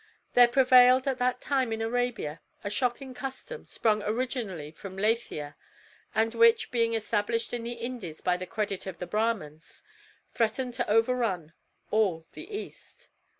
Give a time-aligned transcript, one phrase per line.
[0.33, 5.55] There prevailed at that time in Arabia a shocking custom, sprung originally from Leythia,
[6.15, 9.83] and which, being established in the Indies by the credit of the Brahmans,
[10.33, 11.53] threatened to overrun
[11.91, 13.09] all the East.